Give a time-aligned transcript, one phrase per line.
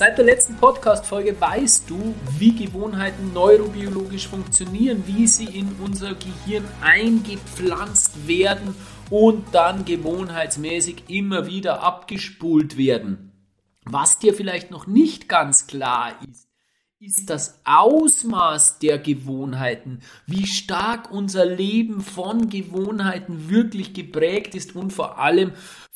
[0.00, 6.66] Seit der letzten Podcast-Folge weißt du, wie Gewohnheiten neurobiologisch funktionieren, wie sie in unser Gehirn
[6.80, 8.74] eingepflanzt werden
[9.10, 13.32] und dann gewohnheitsmäßig immer wieder abgespult werden.
[13.84, 16.48] Was dir vielleicht noch nicht ganz klar ist,
[16.98, 24.94] ist das Ausmaß der Gewohnheiten, wie stark unser Leben von Gewohnheiten wirklich geprägt ist und
[24.94, 25.52] vor allem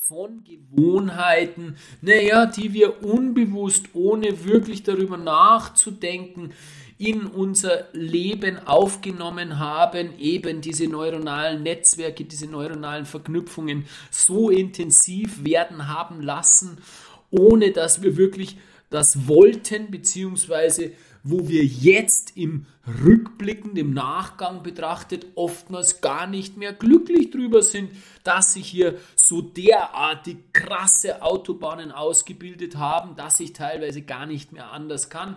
[0.07, 6.53] von Gewohnheiten, naja, die wir unbewusst, ohne wirklich darüber nachzudenken,
[6.99, 15.89] in unser Leben aufgenommen haben, eben diese neuronalen Netzwerke, diese neuronalen Verknüpfungen so intensiv werden
[15.89, 16.77] haben lassen,
[17.31, 18.59] ohne dass wir wirklich
[18.91, 20.93] das wollten, beziehungsweise
[21.25, 27.91] wo wir jetzt im Rückblicken, im Nachgang betrachtet, oftmals gar nicht mehr glücklich drüber sind,
[28.25, 34.71] dass sich hier so derartig krasse Autobahnen ausgebildet haben, dass ich teilweise gar nicht mehr
[34.71, 35.37] anders kann.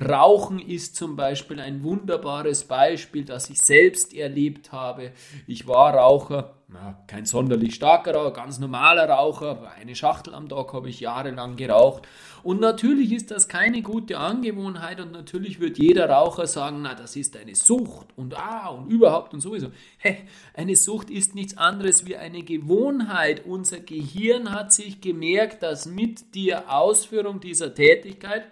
[0.00, 5.10] Rauchen ist zum Beispiel ein wunderbares Beispiel, das ich selbst erlebt habe.
[5.48, 9.72] Ich war Raucher, na, kein sonderlich starker Raucher, ganz normaler Raucher.
[9.80, 12.06] Eine Schachtel am Tag habe ich jahrelang geraucht.
[12.44, 17.16] Und natürlich ist das keine gute Angewohnheit und natürlich wird jeder Raucher sagen, na, das
[17.16, 19.72] ist eine Sucht und ah und überhaupt und sowieso.
[19.96, 20.18] Hey,
[20.54, 23.46] eine Sucht ist nichts anderes wie eine Gewohnheit.
[23.46, 28.44] Unser Gehirn hat sich gemerkt, dass mit der Ausführung dieser Tätigkeit,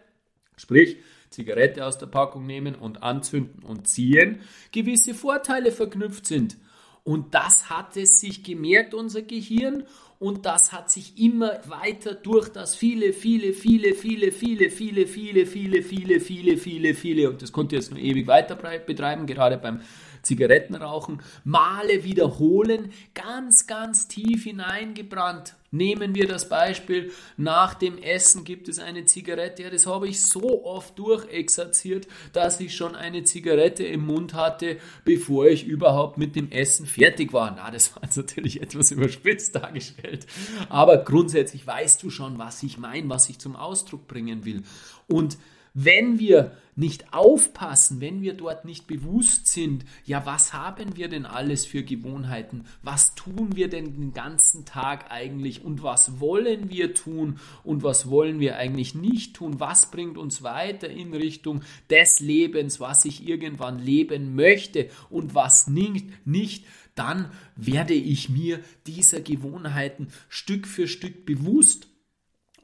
[0.57, 0.97] sprich
[1.37, 4.41] Zigarette aus der Packung nehmen und anzünden und ziehen,
[4.73, 6.57] gewisse Vorteile verknüpft sind.
[7.05, 9.85] Und das hat es sich gemerkt, unser Gehirn,
[10.19, 15.47] und das hat sich immer weiter durch das viele, viele, viele, viele, viele, viele, viele,
[15.47, 19.83] viele, viele, viele, viele, viele, und das konnte jetzt nur ewig weiter betreiben, gerade beim
[20.27, 25.55] Zigarettenrauchen, Male wiederholen, ganz, ganz tief hineingebrannt.
[25.71, 29.63] Nehmen wir das Beispiel, nach dem Essen gibt es eine Zigarette.
[29.63, 34.79] Ja, das habe ich so oft durchexerziert, dass ich schon eine Zigarette im Mund hatte,
[35.05, 37.53] bevor ich überhaupt mit dem Essen fertig war.
[37.57, 40.27] Na, das war jetzt natürlich etwas überspitzt dargestellt.
[40.69, 44.63] Aber grundsätzlich weißt du schon, was ich meine, was ich zum Ausdruck bringen will.
[45.09, 45.37] Und
[45.79, 51.27] wenn wir nicht aufpassen, wenn wir dort nicht bewusst sind, ja, was haben wir denn
[51.27, 52.65] alles für Gewohnheiten?
[52.83, 55.63] Was tun wir denn den ganzen Tag eigentlich?
[55.63, 57.39] Und was wollen wir tun?
[57.63, 59.61] Und was wollen wir eigentlich nicht tun?
[59.61, 61.61] Was bringt uns weiter in Richtung
[61.91, 66.27] des Lebens, was ich irgendwann leben möchte und was nicht?
[66.27, 66.65] nicht
[66.95, 71.89] dann werde ich mir dieser Gewohnheiten Stück für Stück bewusst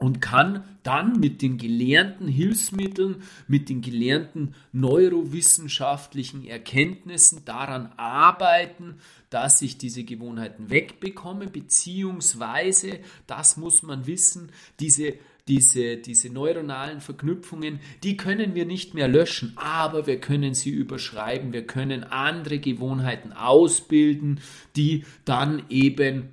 [0.02, 8.96] und kann dann mit den gelernten Hilfsmitteln, mit den gelernten neurowissenschaftlichen Erkenntnissen daran arbeiten,
[9.30, 12.98] dass ich diese Gewohnheiten wegbekomme, beziehungsweise,
[13.28, 15.14] das muss man wissen, diese
[15.48, 21.52] diese, diese neuronalen Verknüpfungen, die können wir nicht mehr löschen, aber wir können sie überschreiben,
[21.52, 24.38] wir können andere Gewohnheiten ausbilden,
[24.76, 26.28] die dann eben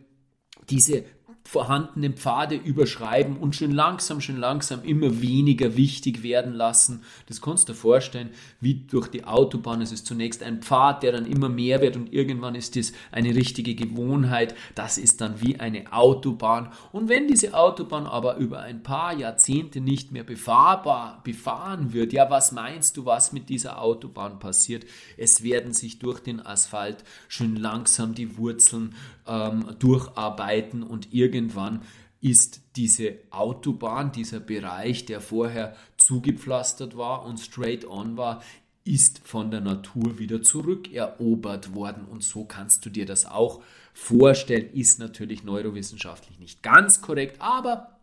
[0.70, 1.06] diese
[1.50, 7.02] vorhandenen Pfade überschreiben und schön langsam, schön langsam immer weniger wichtig werden lassen.
[7.26, 8.30] Das kannst du dir vorstellen,
[8.62, 9.82] wie durch die Autobahn.
[9.82, 13.34] Es ist zunächst ein Pfad, der dann immer mehr wird und irgendwann ist es eine
[13.34, 14.54] richtige Gewohnheit.
[14.76, 16.72] Das ist dann wie eine Autobahn.
[16.92, 22.30] Und wenn diese Autobahn aber über ein paar Jahrzehnte nicht mehr befahrbar, befahren wird, ja,
[22.30, 24.86] was meinst du, was mit dieser Autobahn passiert?
[25.18, 28.94] Es werden sich durch den Asphalt schön langsam die Wurzeln
[29.30, 31.82] ähm, durcharbeiten und irgendwann
[32.22, 38.42] ist diese Autobahn, dieser Bereich, der vorher zugepflastert war und straight on war,
[38.84, 42.06] ist von der Natur wieder zurückerobert worden.
[42.06, 43.62] Und so kannst du dir das auch
[43.94, 44.74] vorstellen.
[44.74, 47.99] Ist natürlich neurowissenschaftlich nicht ganz korrekt, aber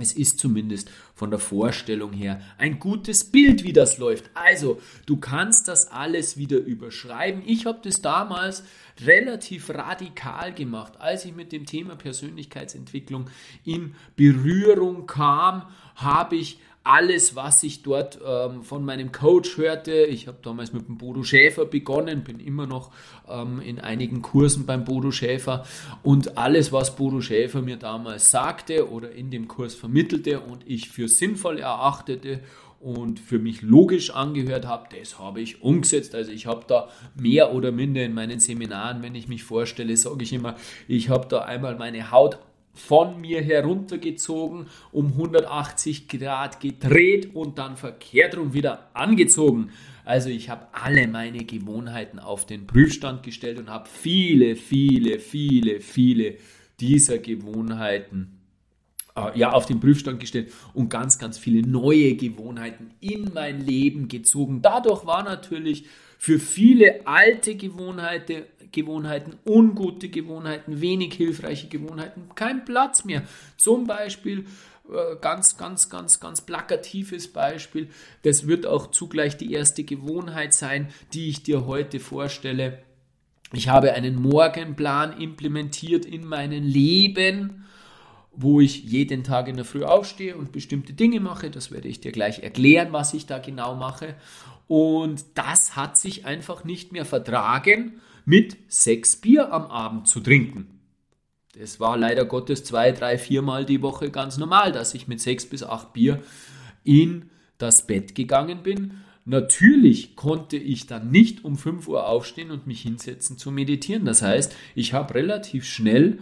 [0.00, 4.30] es ist zumindest von der Vorstellung her ein gutes Bild, wie das läuft.
[4.34, 7.42] Also, du kannst das alles wieder überschreiben.
[7.46, 8.64] Ich habe das damals
[9.04, 10.94] relativ radikal gemacht.
[10.98, 13.28] Als ich mit dem Thema Persönlichkeitsentwicklung
[13.64, 20.04] in Berührung kam, habe ich alles, was ich dort ähm, von meinem Coach hörte.
[20.04, 22.90] Ich habe damals mit dem Bodo Schäfer begonnen, bin immer noch
[23.28, 25.64] ähm, in einigen Kursen beim Bodo Schäfer
[26.02, 30.88] und alles, was Bodo Schäfer mir damals sagte oder in dem Kurs vermittelte und ich
[30.88, 32.40] für sinnvoll erachtete
[32.80, 36.14] und für mich logisch angehört habe, das habe ich umgesetzt.
[36.14, 40.22] Also ich habe da mehr oder minder in meinen Seminaren, wenn ich mich vorstelle, sage
[40.22, 40.56] ich immer,
[40.88, 42.38] ich habe da einmal meine Haut
[42.80, 49.70] von mir heruntergezogen, um 180 Grad gedreht und dann verkehrt rum wieder angezogen.
[50.04, 55.80] Also ich habe alle meine Gewohnheiten auf den Prüfstand gestellt und habe viele, viele, viele,
[55.80, 56.36] viele
[56.80, 58.40] dieser Gewohnheiten
[59.16, 64.08] äh, ja, auf den Prüfstand gestellt und ganz, ganz viele neue Gewohnheiten in mein Leben
[64.08, 64.62] gezogen.
[64.62, 65.84] Dadurch war natürlich
[66.18, 73.22] für viele alte Gewohnheiten, Gewohnheiten, ungute Gewohnheiten, wenig hilfreiche Gewohnheiten kein Platz mehr.
[73.56, 74.46] Zum Beispiel
[74.88, 77.88] äh, ganz, ganz, ganz, ganz plakatives Beispiel.
[78.22, 82.82] Das wird auch zugleich die erste Gewohnheit sein, die ich dir heute vorstelle.
[83.52, 87.64] Ich habe einen Morgenplan implementiert in meinem Leben
[88.32, 91.50] wo ich jeden Tag in der Früh aufstehe und bestimmte Dinge mache.
[91.50, 94.14] Das werde ich dir gleich erklären, was ich da genau mache.
[94.68, 100.80] Und das hat sich einfach nicht mehr vertragen, mit sechs Bier am Abend zu trinken.
[101.58, 105.46] Das war leider Gottes zwei, drei, viermal die Woche ganz normal, dass ich mit sechs
[105.46, 106.22] bis acht Bier
[106.84, 109.00] in das Bett gegangen bin.
[109.24, 114.04] Natürlich konnte ich dann nicht um 5 Uhr aufstehen und mich hinsetzen zu meditieren.
[114.04, 116.20] Das heißt, ich habe relativ schnell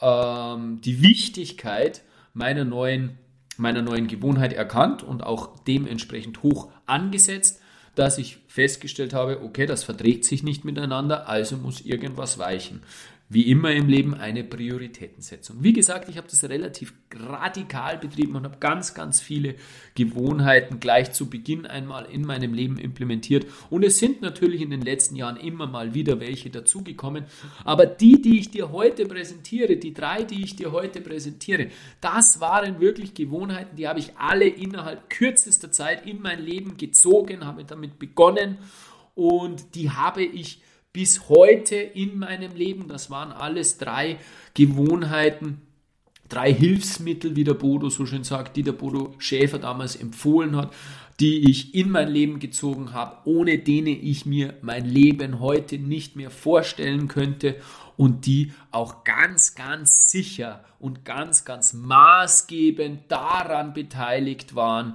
[0.00, 2.02] ähm, die Wichtigkeit
[2.32, 3.18] meiner neuen,
[3.56, 7.60] meiner neuen Gewohnheit erkannt und auch dementsprechend hoch angesetzt,
[7.96, 12.82] dass ich festgestellt habe, okay, das verträgt sich nicht miteinander, also muss irgendwas weichen
[13.28, 15.56] wie immer im Leben eine Prioritätensetzung.
[15.60, 19.56] Wie gesagt, ich habe das relativ radikal betrieben und habe ganz, ganz viele
[19.96, 23.46] Gewohnheiten gleich zu Beginn einmal in meinem Leben implementiert.
[23.68, 27.24] Und es sind natürlich in den letzten Jahren immer mal wieder welche dazugekommen.
[27.64, 31.68] Aber die, die ich dir heute präsentiere, die drei, die ich dir heute präsentiere,
[32.00, 37.44] das waren wirklich Gewohnheiten, die habe ich alle innerhalb kürzester Zeit in mein Leben gezogen,
[37.44, 38.58] habe damit begonnen
[39.16, 40.60] und die habe ich
[40.96, 42.88] bis heute in meinem Leben.
[42.88, 44.16] Das waren alles drei
[44.54, 45.60] Gewohnheiten,
[46.30, 50.72] drei Hilfsmittel, wie der Bodo so schön sagt, die der Bodo Schäfer damals empfohlen hat,
[51.20, 56.16] die ich in mein Leben gezogen habe, ohne denen ich mir mein Leben heute nicht
[56.16, 57.56] mehr vorstellen könnte
[57.98, 64.94] und die auch ganz, ganz sicher und ganz, ganz maßgebend daran beteiligt waren,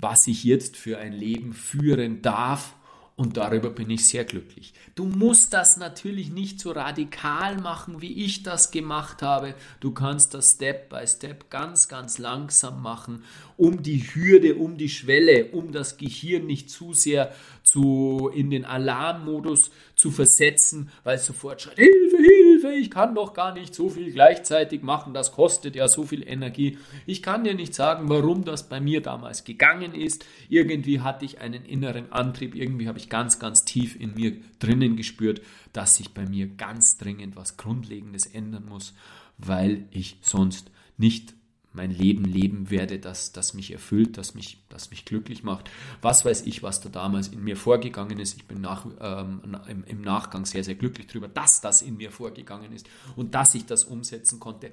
[0.00, 2.74] was ich jetzt für ein Leben führen darf
[3.20, 4.72] und darüber bin ich sehr glücklich.
[4.94, 9.54] Du musst das natürlich nicht so radikal machen, wie ich das gemacht habe.
[9.78, 13.22] Du kannst das Step by Step ganz, ganz langsam machen,
[13.58, 18.64] um die Hürde, um die Schwelle, um das Gehirn nicht zu sehr zu, in den
[18.64, 24.12] Alarmmodus zu versetzen, weil sofort schreit, Hilfe, Hilfe, ich kann doch gar nicht so viel
[24.12, 26.78] gleichzeitig machen, das kostet ja so viel Energie.
[27.06, 30.24] Ich kann dir nicht sagen, warum das bei mir damals gegangen ist.
[30.48, 34.96] Irgendwie hatte ich einen inneren Antrieb, irgendwie habe ich ganz, ganz tief in mir drinnen
[34.96, 35.40] gespürt,
[35.72, 38.94] dass sich bei mir ganz dringend was Grundlegendes ändern muss,
[39.38, 41.34] weil ich sonst nicht
[41.72, 45.70] mein Leben leben werde, das, das mich erfüllt, das mich, das mich glücklich macht.
[46.02, 48.36] Was weiß ich, was da damals in mir vorgegangen ist.
[48.36, 52.10] Ich bin nach, ähm, im, im Nachgang sehr, sehr glücklich darüber, dass das in mir
[52.10, 54.72] vorgegangen ist und dass ich das umsetzen konnte.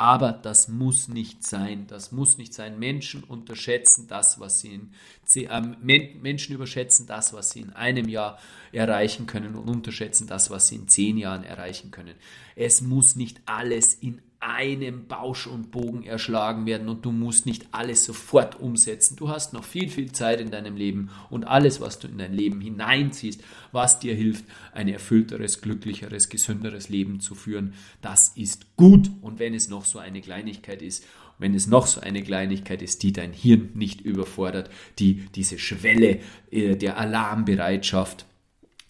[0.00, 1.88] Aber das muss nicht sein.
[1.88, 2.78] Das muss nicht sein.
[2.78, 4.92] Menschen unterschätzen das, was sie in
[5.34, 8.38] äh, Menschen überschätzen das, was sie in einem Jahr
[8.70, 12.14] erreichen können und unterschätzen das, was sie in zehn Jahren erreichen können.
[12.54, 17.66] Es muss nicht alles in einem Bausch und Bogen erschlagen werden und du musst nicht
[17.72, 19.16] alles sofort umsetzen.
[19.16, 22.32] Du hast noch viel, viel Zeit in deinem Leben und alles, was du in dein
[22.32, 23.42] Leben hineinziehst,
[23.72, 29.10] was dir hilft, ein erfüllteres, glücklicheres, gesünderes Leben zu führen, das ist gut.
[29.22, 31.04] Und wenn es noch so eine Kleinigkeit ist,
[31.38, 36.20] wenn es noch so eine Kleinigkeit ist, die dein Hirn nicht überfordert, die diese Schwelle
[36.50, 38.26] äh, der Alarmbereitschaft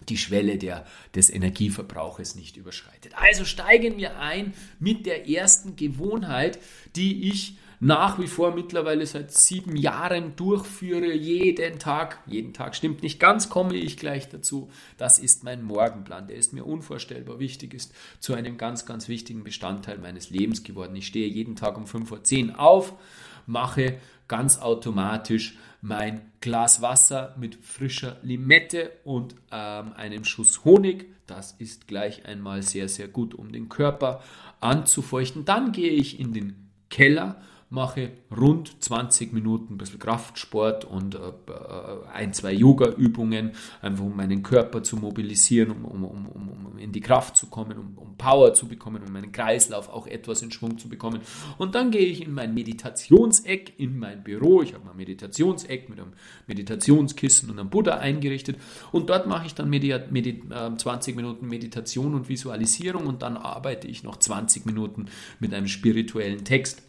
[0.09, 0.85] die Schwelle der,
[1.15, 3.13] des Energieverbrauches nicht überschreitet.
[3.15, 6.59] Also steigen wir ein mit der ersten Gewohnheit,
[6.95, 13.03] die ich nach wie vor mittlerweile seit sieben Jahren durchführe, jeden Tag, jeden Tag stimmt
[13.03, 14.69] nicht ganz, komme ich gleich dazu.
[14.97, 19.45] Das ist mein Morgenplan, der ist mir unvorstellbar wichtig, ist zu einem ganz, ganz wichtigen
[19.45, 20.95] Bestandteil meines Lebens geworden.
[20.95, 22.93] Ich stehe jeden Tag um 5.10 Uhr auf,
[23.45, 23.97] mache
[24.27, 31.07] ganz automatisch mein Glas Wasser mit frischer Limette und ähm, einem Schuss Honig.
[31.27, 34.21] Das ist gleich einmal sehr, sehr gut, um den Körper
[34.59, 35.45] anzufeuchten.
[35.45, 41.19] Dann gehe ich in den Keller mache rund 20 Minuten ein bisschen Kraftsport und äh,
[41.19, 46.91] äh, ein, zwei Yoga-Übungen, einfach um meinen Körper zu mobilisieren, um, um, um, um in
[46.91, 50.51] die Kraft zu kommen, um, um Power zu bekommen, um meinen Kreislauf auch etwas in
[50.51, 51.21] Schwung zu bekommen.
[51.59, 54.63] Und dann gehe ich in mein Meditationseck, in mein Büro.
[54.63, 56.13] Ich habe mein Meditationseck mit einem
[56.47, 58.57] Meditationskissen und einem Buddha eingerichtet.
[58.91, 60.43] Und dort mache ich dann Medi Medi
[60.77, 65.05] 20 Minuten Meditation und Visualisierung und dann arbeite ich noch 20 Minuten
[65.39, 66.88] mit einem spirituellen Text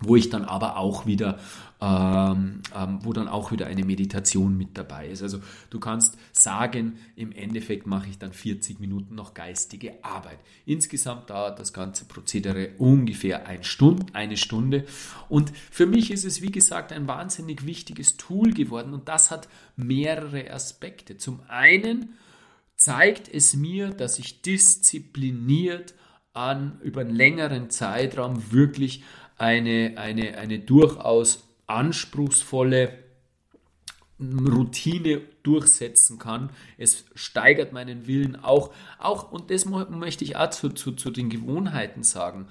[0.00, 1.38] wo ich dann aber auch wieder,
[1.80, 5.22] ähm, ähm, wo dann auch wieder eine Meditation mit dabei ist.
[5.22, 10.38] Also du kannst sagen, im Endeffekt mache ich dann 40 Minuten noch geistige Arbeit.
[10.66, 14.84] Insgesamt dauert das ganze Prozedere ungefähr eine Stunde, eine Stunde.
[15.30, 19.48] Und für mich ist es, wie gesagt, ein wahnsinnig wichtiges Tool geworden und das hat
[19.76, 21.16] mehrere Aspekte.
[21.16, 22.10] Zum einen
[22.76, 25.94] zeigt es mir, dass ich diszipliniert
[26.34, 29.02] an über einen längeren Zeitraum wirklich
[29.36, 32.92] eine, eine, eine durchaus anspruchsvolle
[34.18, 36.50] Routine durchsetzen kann.
[36.78, 41.28] Es steigert meinen Willen auch, auch und das möchte ich auch zu, zu, zu den
[41.28, 42.48] Gewohnheiten sagen.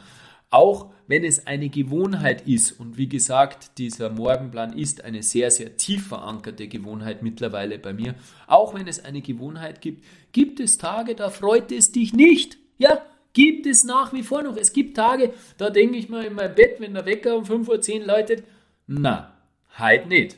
[0.51, 5.75] Auch wenn es eine Gewohnheit ist, und wie gesagt, dieser Morgenplan ist eine sehr, sehr
[5.75, 8.15] tief verankerte Gewohnheit mittlerweile bei mir,
[8.48, 12.58] auch wenn es eine Gewohnheit gibt, gibt es Tage, da freut es dich nicht.
[12.77, 13.01] Ja,
[13.36, 14.56] Gibt es nach wie vor noch.
[14.56, 18.00] Es gibt Tage, da denke ich mal in meinem Bett, wenn der Wecker um 5.10
[18.00, 18.46] Uhr läutet,
[18.88, 19.34] na,
[19.77, 20.38] heute nicht.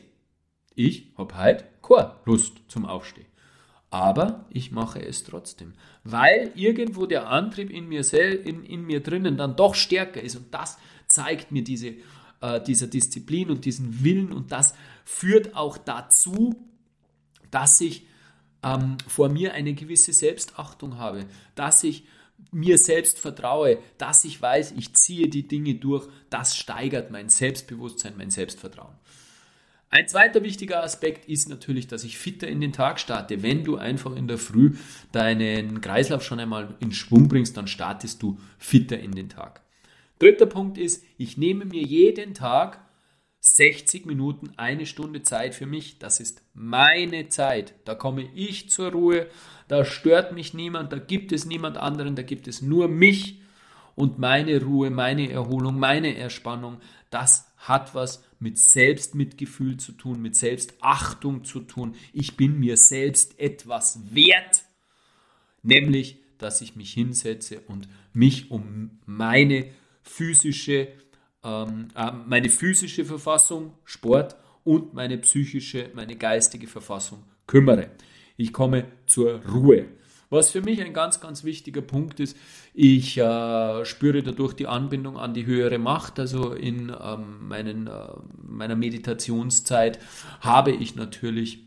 [0.74, 3.26] Ich habe heute keine Lust zum Aufstehen.
[3.90, 9.36] Aber ich mache es trotzdem, weil irgendwo der Antrieb in mir, in, in mir drinnen
[9.36, 10.34] dann doch stärker ist.
[10.34, 10.76] Und das
[11.06, 11.94] zeigt mir diese,
[12.40, 14.32] äh, dieser Disziplin und diesen Willen.
[14.32, 14.74] Und das
[15.04, 16.56] führt auch dazu,
[17.52, 18.06] dass ich
[18.64, 22.04] ähm, vor mir eine gewisse Selbstachtung habe, dass ich
[22.50, 28.14] mir selbst vertraue, dass ich weiß, ich ziehe die Dinge durch, das steigert mein Selbstbewusstsein,
[28.16, 28.94] mein Selbstvertrauen.
[29.90, 33.42] Ein zweiter wichtiger Aspekt ist natürlich, dass ich fitter in den Tag starte.
[33.42, 34.76] Wenn du einfach in der Früh
[35.12, 39.62] deinen Kreislauf schon einmal in Schwung bringst, dann startest du fitter in den Tag.
[40.18, 42.80] Dritter Punkt ist, ich nehme mir jeden Tag
[43.56, 45.98] 60 Minuten, eine Stunde Zeit für mich.
[45.98, 47.74] Das ist meine Zeit.
[47.84, 49.28] Da komme ich zur Ruhe,
[49.68, 53.40] da stört mich niemand, da gibt es niemand anderen, da gibt es nur mich
[53.94, 56.80] und meine Ruhe, meine Erholung, meine Erspannung.
[57.10, 61.96] Das hat was mit Selbstmitgefühl zu tun, mit Selbstachtung zu tun.
[62.12, 64.62] Ich bin mir selbst etwas wert,
[65.62, 69.70] nämlich, dass ich mich hinsetze und mich um meine
[70.02, 70.88] physische,
[71.48, 77.90] ähm, äh, meine physische Verfassung, Sport und meine psychische, meine geistige Verfassung kümmere
[78.38, 79.86] ich komme zur Ruhe.
[80.30, 82.36] Was für mich ein ganz, ganz wichtiger Punkt ist,
[82.74, 86.18] ich äh, spüre dadurch die Anbindung an die höhere Macht.
[86.18, 88.08] Also in ähm, meinen, äh,
[88.46, 89.98] meiner Meditationszeit
[90.40, 91.66] habe ich natürlich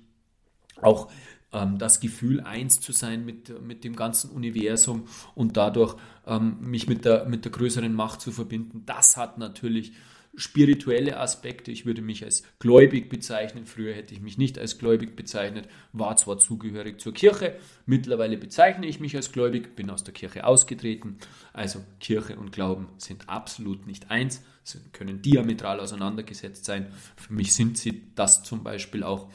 [0.81, 1.11] auch
[1.53, 6.87] ähm, das Gefühl, eins zu sein mit, mit dem ganzen Universum und dadurch ähm, mich
[6.87, 8.83] mit der, mit der größeren Macht zu verbinden.
[8.85, 9.93] Das hat natürlich
[10.35, 11.71] spirituelle Aspekte.
[11.71, 13.65] Ich würde mich als gläubig bezeichnen.
[13.65, 18.87] Früher hätte ich mich nicht als gläubig bezeichnet, war zwar zugehörig zur Kirche, mittlerweile bezeichne
[18.87, 21.17] ich mich als gläubig, bin aus der Kirche ausgetreten.
[21.53, 26.87] Also Kirche und Glauben sind absolut nicht eins, sie können diametral auseinandergesetzt sein.
[27.17, 29.29] Für mich sind sie das zum Beispiel auch.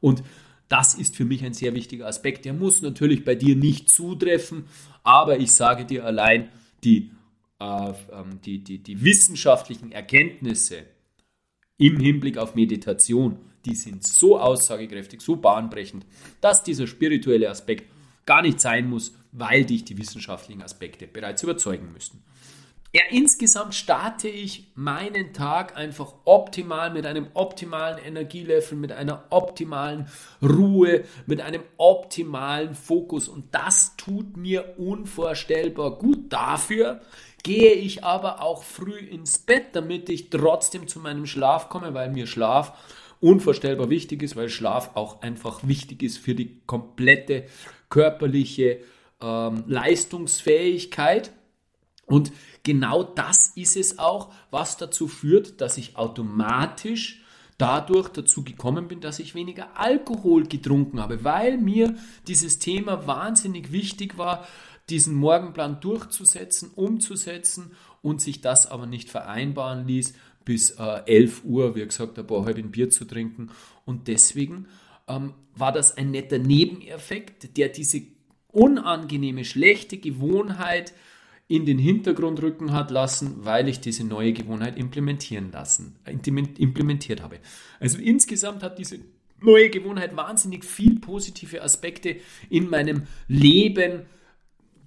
[0.00, 0.22] Und
[0.68, 2.44] das ist für mich ein sehr wichtiger Aspekt.
[2.44, 4.64] Der muss natürlich bei dir nicht zutreffen,
[5.02, 6.50] aber ich sage dir allein,
[6.84, 7.10] die
[7.60, 10.84] äh, ähm, die, die, die wissenschaftlichen Erkenntnisse
[11.76, 16.06] im Hinblick auf Meditation, die sind so aussagekräftig, so bahnbrechend,
[16.40, 17.90] dass dieser spirituelle Aspekt
[18.26, 22.22] gar nicht sein muss, weil dich die wissenschaftlichen Aspekte bereits überzeugen müssen.
[22.98, 30.08] Ja, insgesamt starte ich meinen Tag einfach optimal mit einem optimalen Energielevel, mit einer optimalen
[30.42, 36.32] Ruhe, mit einem optimalen Fokus und das tut mir unvorstellbar gut.
[36.32, 37.00] Dafür
[37.44, 42.10] gehe ich aber auch früh ins Bett, damit ich trotzdem zu meinem Schlaf komme, weil
[42.10, 42.72] mir Schlaf
[43.20, 47.44] unvorstellbar wichtig ist, weil Schlaf auch einfach wichtig ist für die komplette
[47.90, 48.80] körperliche
[49.22, 51.30] ähm, Leistungsfähigkeit.
[52.08, 57.22] Und genau das ist es auch, was dazu führt, dass ich automatisch
[57.58, 61.96] dadurch dazu gekommen bin, dass ich weniger Alkohol getrunken habe, weil mir
[62.26, 64.46] dieses Thema wahnsinnig wichtig war,
[64.88, 71.74] diesen Morgenplan durchzusetzen, umzusetzen und sich das aber nicht vereinbaren ließ, bis äh, 11 Uhr,
[71.74, 73.50] wie gesagt, ein paar halben Bier zu trinken.
[73.84, 74.66] Und deswegen
[75.06, 78.02] ähm, war das ein netter Nebeneffekt, der diese
[78.50, 80.94] unangenehme, schlechte Gewohnheit
[81.48, 87.38] in den Hintergrund rücken hat lassen, weil ich diese neue Gewohnheit implementieren lassen, implementiert habe.
[87.80, 88.98] Also insgesamt hat diese
[89.40, 92.16] neue Gewohnheit wahnsinnig viel positive Aspekte
[92.50, 94.02] in meinem Leben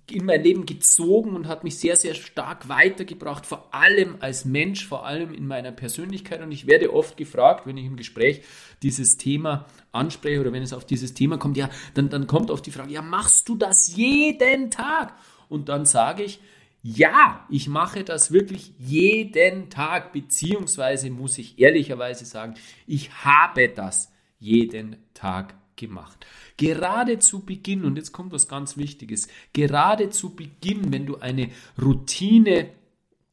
[0.10, 4.86] in mein Leben gezogen und hat mich sehr, sehr stark weitergebracht, vor allem als Mensch,
[4.86, 6.42] vor allem in meiner Persönlichkeit.
[6.42, 8.42] Und ich werde oft gefragt, wenn ich im Gespräch
[8.84, 12.66] dieses Thema anspreche oder wenn es auf dieses Thema kommt, ja, dann, dann kommt oft
[12.66, 15.14] die Frage, ja, machst du das jeden Tag?
[15.52, 16.40] Und dann sage ich,
[16.84, 22.56] Ja, ich mache das wirklich jeden Tag, beziehungsweise muss ich ehrlicherweise sagen,
[22.88, 26.26] ich habe das jeden Tag gemacht.
[26.58, 31.50] Gerade zu Beginn, und jetzt kommt was ganz Wichtiges, gerade zu Beginn, wenn du eine
[31.80, 32.70] Routine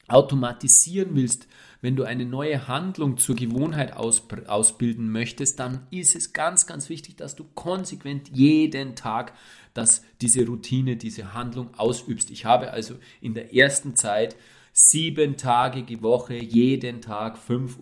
[0.08, 1.46] automatisieren willst,
[1.80, 6.88] wenn du eine neue Handlung zur Gewohnheit aus, ausbilden möchtest, dann ist es ganz, ganz
[6.88, 9.32] wichtig, dass du konsequent jeden Tag
[9.74, 12.30] das, diese Routine, diese Handlung ausübst.
[12.30, 14.36] Ich habe also in der ersten Zeit
[14.72, 17.80] sieben Tage die Woche, jeden Tag 5.10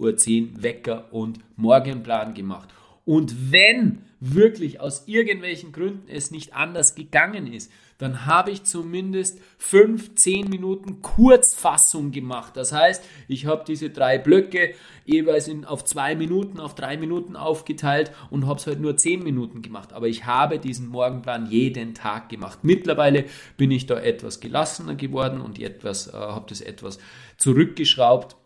[0.56, 2.68] Uhr Wecker und Morgenplan gemacht.
[3.04, 9.40] Und wenn wirklich aus irgendwelchen Gründen es nicht anders gegangen ist, dann habe ich zumindest
[9.58, 12.56] 15 Minuten Kurzfassung gemacht.
[12.56, 14.74] Das heißt, ich habe diese drei Blöcke
[15.04, 19.22] jeweils in, auf zwei Minuten, auf drei Minuten aufgeteilt und habe es halt nur 10
[19.22, 19.92] Minuten gemacht.
[19.92, 22.58] Aber ich habe diesen Morgenplan jeden Tag gemacht.
[22.62, 23.24] Mittlerweile
[23.56, 26.98] bin ich da etwas gelassener geworden und etwas, äh, habe das etwas
[27.38, 28.36] zurückgeschraubt.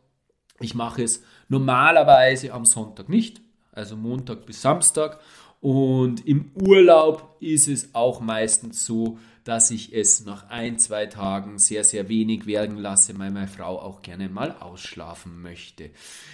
[0.61, 3.41] Ich mache es normalerweise am Sonntag nicht,
[3.73, 5.19] also Montag bis Samstag.
[5.61, 11.59] Und im Urlaub ist es auch meistens so, dass ich es nach ein, zwei Tagen
[11.59, 15.91] sehr, sehr wenig werden lasse, weil meine Frau auch gerne mal ausschlafen möchte.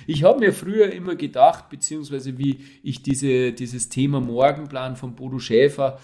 [0.06, 5.38] Ich habe mir früher immer gedacht, beziehungsweise wie ich diese, dieses Thema Morgenplan von Bodo
[5.38, 5.98] Schäfer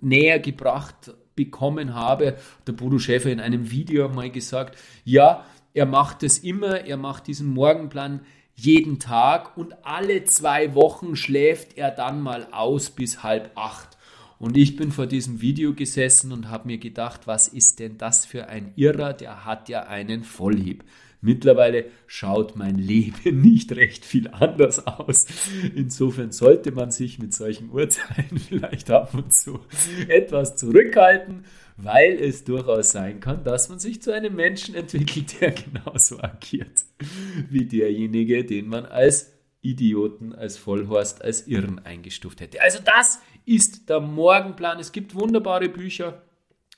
[0.00, 2.36] näher gebracht bekommen habe,
[2.66, 5.44] der Bodo Schäfer in einem Video mal gesagt, ja,
[5.74, 8.20] er macht es immer, er macht diesen Morgenplan
[8.54, 13.95] jeden Tag und alle zwei Wochen schläft er dann mal aus bis halb acht.
[14.38, 18.26] Und ich bin vor diesem Video gesessen und habe mir gedacht, was ist denn das
[18.26, 20.84] für ein Irrer, der hat ja einen Vollhieb.
[21.22, 25.26] Mittlerweile schaut mein Leben nicht recht viel anders aus.
[25.74, 29.60] Insofern sollte man sich mit solchen Urteilen vielleicht ab und zu
[30.08, 31.44] etwas zurückhalten,
[31.78, 36.84] weil es durchaus sein kann, dass man sich zu einem Menschen entwickelt, der genauso agiert
[37.48, 39.35] wie derjenige, den man als
[39.70, 42.60] Idioten, als Vollhorst, als Irren eingestuft hätte.
[42.62, 44.78] Also das ist der Morgenplan.
[44.78, 46.22] Es gibt wunderbare Bücher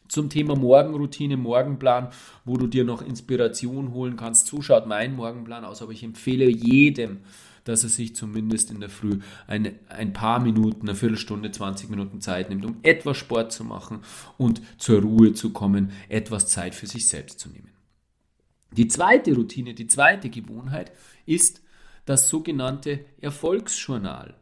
[0.08, 2.08] zum Thema Morgenroutine, Morgenplan,
[2.44, 4.46] wo du dir noch Inspiration holen kannst.
[4.46, 7.18] So schaut mein Morgenplan aus, aber ich empfehle jedem,
[7.64, 12.22] dass er sich zumindest in der Früh eine, ein paar Minuten, eine Viertelstunde, 20 Minuten
[12.22, 14.00] Zeit nimmt, um etwas Sport zu machen
[14.38, 17.68] und zur Ruhe zu kommen, etwas Zeit für sich selbst zu nehmen.
[18.72, 20.92] Die zweite Routine, die zweite Gewohnheit
[21.26, 21.60] ist
[22.08, 24.34] das sogenannte Erfolgsjournal.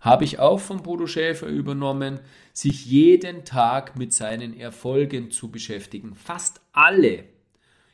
[0.00, 2.18] Habe ich auch von Bodo Schäfer übernommen,
[2.52, 6.16] sich jeden Tag mit seinen Erfolgen zu beschäftigen.
[6.16, 7.24] Fast alle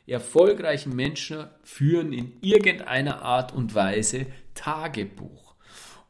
[0.07, 5.53] erfolgreichen Menschen führen in irgendeiner Art und Weise Tagebuch.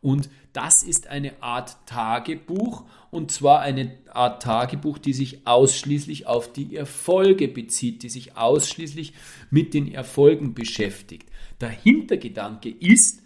[0.01, 6.53] Und das ist eine Art Tagebuch und zwar eine Art Tagebuch, die sich ausschließlich auf
[6.53, 9.13] die Erfolge bezieht, die sich ausschließlich
[9.49, 11.28] mit den Erfolgen beschäftigt.
[11.61, 13.21] Der Hintergedanke ist,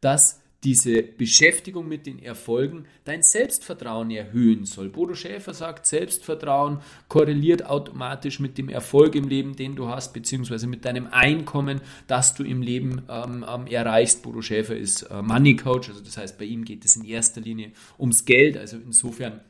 [0.00, 4.88] dass diese Beschäftigung mit den Erfolgen dein Selbstvertrauen erhöhen soll.
[4.88, 10.66] Bodo Schäfer sagt, Selbstvertrauen korreliert automatisch mit dem Erfolg im Leben, den du hast, beziehungsweise
[10.66, 14.22] mit deinem Einkommen, das du im Leben ähm, ähm, erreichst.
[14.24, 17.40] Bodo Schäfer ist äh, Money Coach, also das heißt, bei ihm geht es in erster
[17.40, 19.40] Linie ums Geld, also insofern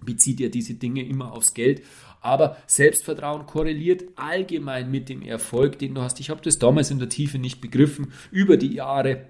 [0.00, 1.82] bezieht er diese Dinge immer aufs Geld.
[2.20, 6.20] Aber Selbstvertrauen korreliert allgemein mit dem Erfolg, den du hast.
[6.20, 8.12] Ich habe das damals in der Tiefe nicht begriffen.
[8.30, 9.26] Über die Jahre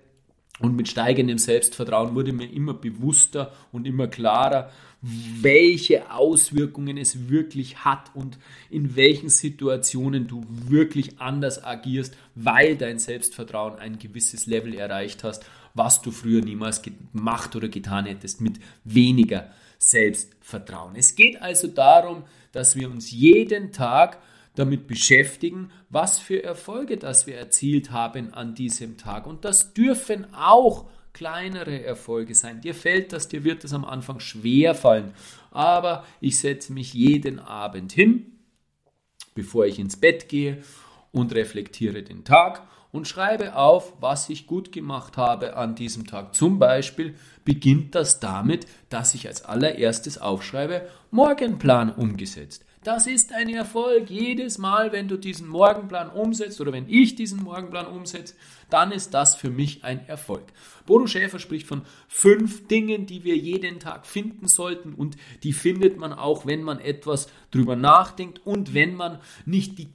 [0.60, 4.70] und mit steigendem Selbstvertrauen wurde mir immer bewusster und immer klarer,
[5.00, 12.98] welche Auswirkungen es wirklich hat und in welchen Situationen du wirklich anders agierst, weil dein
[12.98, 18.58] Selbstvertrauen ein gewisses Level erreicht hast, was du früher niemals gemacht oder getan hättest mit
[18.82, 20.96] weniger Selbstvertrauen.
[20.96, 24.18] Es geht also darum, dass wir uns jeden Tag
[24.54, 29.26] damit beschäftigen, was für Erfolge das wir erzielt haben an diesem Tag.
[29.26, 32.60] Und das dürfen auch kleinere Erfolge sein.
[32.60, 35.12] Dir fällt das, dir wird es am Anfang schwer fallen.
[35.50, 38.38] Aber ich setze mich jeden Abend hin,
[39.34, 40.62] bevor ich ins Bett gehe
[41.12, 46.34] und reflektiere den Tag und schreibe auf, was ich gut gemacht habe an diesem Tag.
[46.34, 52.64] Zum Beispiel beginnt das damit, dass ich als allererstes aufschreibe, Morgenplan umgesetzt.
[52.84, 54.08] Das ist ein Erfolg.
[54.08, 58.34] Jedes Mal, wenn du diesen Morgenplan umsetzt oder wenn ich diesen Morgenplan umsetze,
[58.70, 60.44] dann ist das für mich ein Erfolg.
[60.88, 64.94] Bodo Schäfer spricht von fünf Dingen, die wir jeden Tag finden sollten.
[64.94, 69.88] Und die findet man auch, wenn man etwas drüber nachdenkt und wenn man nicht die,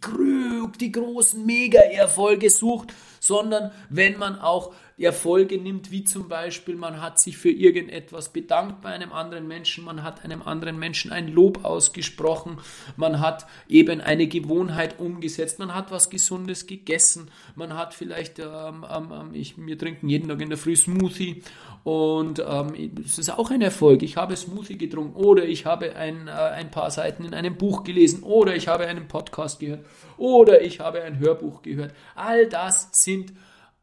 [0.79, 7.19] die großen Mega-Erfolge sucht, sondern wenn man auch Erfolge nimmt, wie zum Beispiel, man hat
[7.19, 11.65] sich für irgendetwas bedankt bei einem anderen Menschen, man hat einem anderen Menschen ein Lob
[11.65, 12.57] ausgesprochen,
[12.95, 18.85] man hat eben eine Gewohnheit umgesetzt, man hat was Gesundes gegessen, man hat vielleicht, ähm,
[18.89, 21.43] ähm, ich, wir trinken jeden Tag in der Früh Smoothie
[21.83, 24.03] und ähm, das ist auch ein Erfolg.
[24.03, 27.83] Ich habe Smoothie getrunken oder ich habe ein, äh, ein paar Seiten in einem Buch
[27.83, 29.85] gelesen oder ich habe einen Podcast gehört
[30.17, 31.93] oder ich habe ein Hörbuch gehört.
[32.15, 33.33] All das sind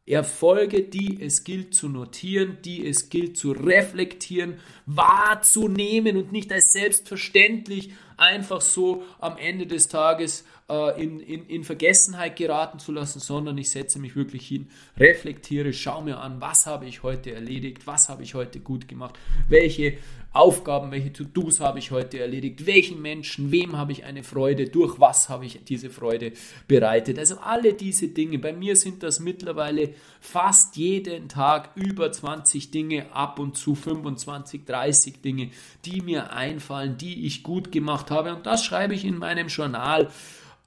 [0.07, 4.55] Erfolge, die es gilt zu notieren, die es gilt zu reflektieren,
[4.87, 11.63] wahrzunehmen und nicht als selbstverständlich einfach so am Ende des Tages äh, in, in, in
[11.65, 16.65] Vergessenheit geraten zu lassen, sondern ich setze mich wirklich hin, reflektiere, schaue mir an, was
[16.65, 19.97] habe ich heute erledigt, was habe ich heute gut gemacht, welche
[20.33, 24.97] Aufgaben, welche To-Dos habe ich heute erledigt, welchen Menschen, wem habe ich eine Freude, durch
[24.97, 26.31] was habe ich diese Freude
[26.69, 27.19] bereitet.
[27.19, 33.13] Also alle diese Dinge, bei mir sind das mittlerweile fast jeden Tag über 20 Dinge,
[33.13, 35.49] ab und zu 25, 30 Dinge,
[35.83, 40.07] die mir einfallen, die ich gut gemacht habe und das schreibe ich in meinem Journal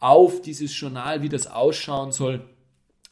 [0.05, 2.47] auf dieses Journal, wie das ausschauen soll,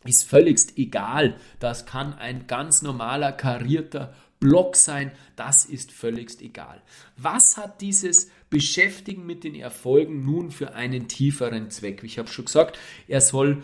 [0.05, 1.37] ist völligst egal.
[1.59, 6.83] Das kann ein ganz normaler karierter Block sein, das ist völligst egal.
[7.17, 12.03] Was hat dieses Beschäftigen mit den Erfolgen nun für einen tieferen Zweck?
[12.03, 12.79] Ich habe schon gesagt,
[13.09, 13.63] er soll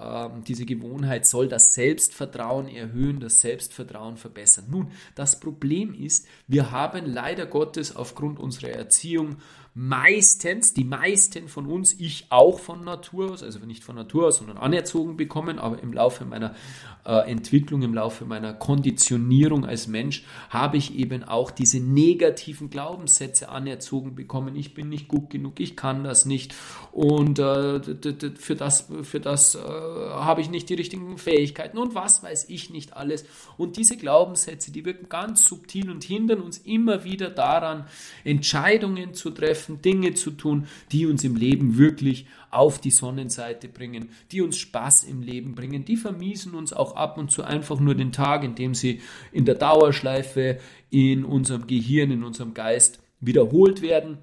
[0.00, 4.66] ähm, diese Gewohnheit soll das Selbstvertrauen erhöhen, das Selbstvertrauen verbessern.
[4.70, 9.36] Nun, das Problem ist, wir haben leider Gottes aufgrund unserer Erziehung
[9.74, 14.38] meistens, die meisten von uns, ich auch von Natur aus, also nicht von Natur aus,
[14.38, 16.54] sondern anerzogen bekommen, aber im Laufe meiner
[17.06, 23.48] äh, Entwicklung, im Laufe meiner Konditionierung als Mensch, habe ich eben auch diese negativen Glaubenssätze
[23.48, 24.56] anerzogen bekommen.
[24.56, 26.54] Ich bin nicht gut genug, ich kann das nicht
[26.92, 27.80] und äh,
[28.36, 32.70] für das, für das äh, habe ich nicht die richtigen Fähigkeiten und was weiß ich
[32.70, 33.24] nicht alles.
[33.56, 37.86] Und diese Glaubenssätze, die wirken ganz subtil und hindern uns immer wieder daran,
[38.24, 43.68] Entscheidungen zu treffen, treffen, Dinge zu tun, die uns im Leben wirklich auf die Sonnenseite
[43.68, 45.84] bringen, die uns Spaß im Leben bringen.
[45.84, 49.00] Die vermiesen uns auch ab und zu einfach nur den Tag, indem sie
[49.32, 50.58] in der Dauerschleife
[50.90, 54.18] in unserem Gehirn, in unserem Geist wiederholt werden.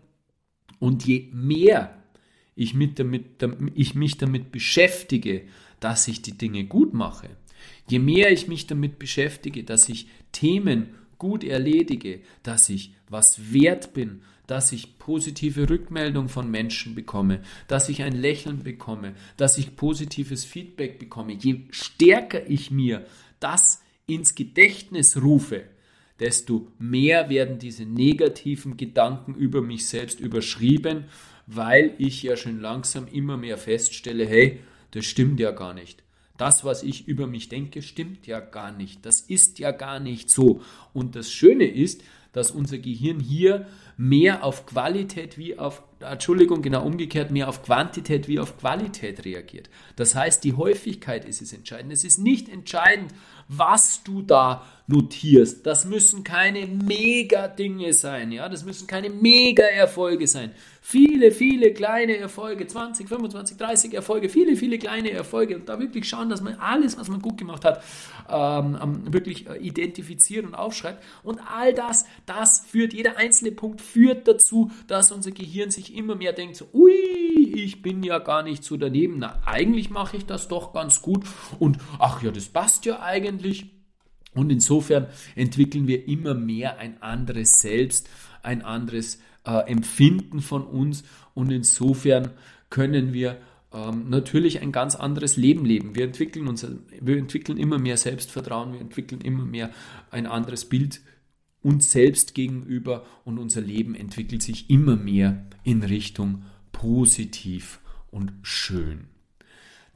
[0.80, 1.95] Und je mehr
[2.56, 3.43] ich, mit damit,
[3.76, 5.43] ich mich damit beschäftige,
[5.80, 7.30] dass ich die Dinge gut mache,
[7.89, 13.93] je mehr ich mich damit beschäftige, dass ich Themen gut erledige, dass ich was wert
[13.93, 19.75] bin, dass ich positive Rückmeldung von Menschen bekomme, dass ich ein Lächeln bekomme, dass ich
[19.75, 21.33] positives Feedback bekomme.
[21.33, 23.05] Je stärker ich mir
[23.39, 25.63] das ins Gedächtnis rufe,
[26.19, 31.05] desto mehr werden diese negativen Gedanken über mich selbst überschrieben,
[31.45, 34.60] weil ich ja schon langsam immer mehr feststelle, hey,
[34.91, 36.03] das stimmt ja gar nicht.
[36.38, 39.05] Das, was ich über mich denke, stimmt ja gar nicht.
[39.05, 40.62] Das ist ja gar nicht so.
[40.93, 42.03] Und das Schöne ist,
[42.38, 43.65] dass unser Gehirn hier
[43.97, 49.69] mehr auf Qualität wie auf, Entschuldigung, genau umgekehrt, mehr auf Quantität wie auf Qualität reagiert.
[49.95, 51.91] Das heißt, die Häufigkeit ist es entscheidend.
[51.91, 53.12] Es ist nicht entscheidend,
[53.47, 55.65] was du da notierst.
[55.65, 60.52] Das müssen keine Mega-Dinge sein, ja, das müssen keine Mega-Erfolge sein.
[60.89, 66.08] Viele, viele kleine Erfolge, 20, 25, 30 Erfolge, viele, viele kleine Erfolge und da wirklich
[66.08, 67.84] schauen, dass man alles, was man gut gemacht hat,
[68.30, 71.04] ähm, wirklich äh, identifiziert und aufschreibt.
[71.23, 76.15] Und all das, das führt, jeder einzelne Punkt führt dazu, dass unser Gehirn sich immer
[76.15, 76.93] mehr denkt, so, ui,
[77.54, 79.19] ich bin ja gar nicht so daneben.
[79.19, 81.26] Na, eigentlich mache ich das doch ganz gut
[81.60, 83.65] und ach ja, das passt ja eigentlich.
[84.34, 88.10] Und insofern entwickeln wir immer mehr ein anderes Selbst,
[88.41, 92.31] ein anderes äh, Empfinden von uns und insofern
[92.69, 93.38] können wir
[93.73, 95.95] ähm, natürlich ein ganz anderes Leben leben.
[95.95, 96.67] Wir entwickeln, uns,
[96.99, 99.71] wir entwickeln immer mehr Selbstvertrauen, wir entwickeln immer mehr
[100.12, 101.01] ein anderes Bild
[101.63, 107.79] uns selbst gegenüber und unser Leben entwickelt sich immer mehr in Richtung positiv
[108.12, 109.07] und schön.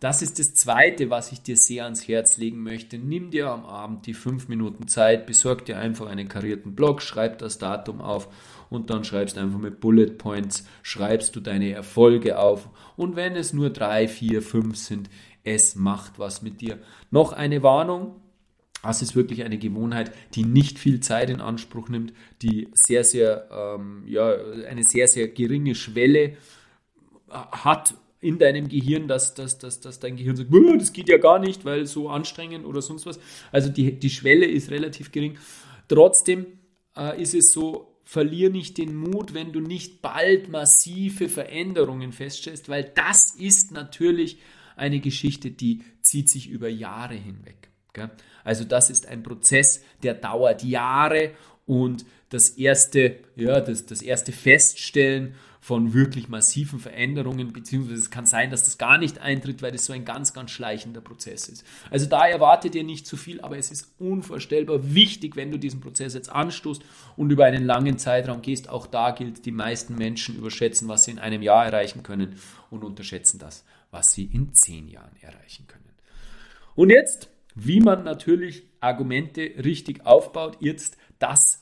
[0.02, 2.98] Das ist das Zweite, was ich dir sehr ans Herz legen möchte.
[2.98, 7.38] Nimm dir am Abend die fünf Minuten Zeit, besorg dir einfach einen karierten Block, schreib
[7.38, 8.28] das Datum auf
[8.72, 12.70] und dann schreibst einfach mit Bullet Points, schreibst du deine Erfolge auf.
[12.96, 15.10] Und wenn es nur drei, vier, fünf sind,
[15.44, 16.80] es macht was mit dir.
[17.12, 18.16] Noch eine Warnung.
[18.82, 23.50] Das ist wirklich eine Gewohnheit, die nicht viel Zeit in Anspruch nimmt, die sehr, sehr,
[23.52, 24.34] ähm, ja,
[24.70, 26.38] eine sehr, sehr geringe Schwelle
[27.30, 31.40] hat in deinem Gehirn, dass, dass, dass, dass dein Gehirn sagt, das geht ja gar
[31.40, 33.20] nicht, weil so anstrengend oder sonst was.
[33.52, 35.38] Also die, die Schwelle ist relativ gering.
[35.90, 36.46] Trotzdem
[36.96, 42.70] äh, ist es so, verlier nicht den Mut, wenn du nicht bald massive Veränderungen feststellst,
[42.70, 44.40] weil das ist natürlich
[44.76, 47.70] eine Geschichte, die zieht sich über Jahre hinweg.
[48.44, 51.32] Also das ist ein Prozess, der dauert Jahre
[51.66, 58.26] und das erste, ja, das, das erste Feststellen von wirklich massiven Veränderungen, beziehungsweise es kann
[58.26, 61.63] sein, dass das gar nicht eintritt, weil das so ein ganz, ganz schleichender Prozess ist.
[61.91, 65.80] Also da erwartet ihr nicht zu viel, aber es ist unvorstellbar wichtig, wenn du diesen
[65.80, 66.82] Prozess jetzt anstoßt
[67.15, 68.69] und über einen langen Zeitraum gehst.
[68.69, 72.38] Auch da gilt, die meisten Menschen überschätzen, was sie in einem Jahr erreichen können
[72.71, 75.91] und unterschätzen das, was sie in zehn Jahren erreichen können.
[76.74, 81.61] Und jetzt, wie man natürlich Argumente richtig aufbaut, jetzt das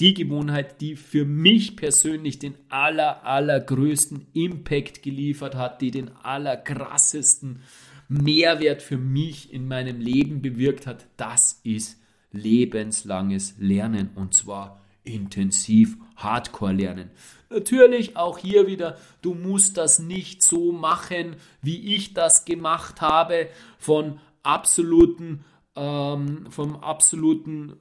[0.00, 7.60] die Gewohnheit, die für mich persönlich den aller, allergrößten Impact geliefert hat, die den allerkrassesten
[8.08, 12.00] Mehrwert für mich in meinem Leben bewirkt hat, das ist
[12.32, 17.10] lebenslanges Lernen und zwar intensiv Hardcore lernen.
[17.50, 23.48] Natürlich auch hier wieder, du musst das nicht so machen, wie ich das gemacht habe,
[23.78, 25.44] von absoluten,
[25.76, 27.74] ähm, vom absoluten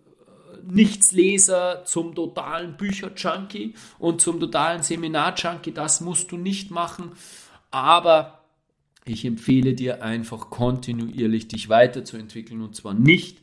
[0.68, 5.72] Nichtsleser zum totalen Bücher-Junkie und zum totalen Seminar-Junkie.
[5.72, 7.12] Das musst du nicht machen.
[7.72, 8.44] Aber
[9.06, 13.42] ich empfehle dir einfach kontinuierlich dich weiterzuentwickeln und zwar nicht,